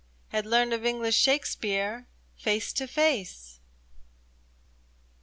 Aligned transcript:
Had 0.29 0.47
learned 0.47 0.73
of 0.73 0.83
English 0.83 1.15
Shakespeare, 1.21 2.07
face 2.35 2.73
to 2.73 2.87
face 2.87 3.59